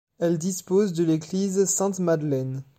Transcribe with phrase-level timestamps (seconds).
[0.17, 2.63] Elle dispose de l'église Sainte-Madeleine.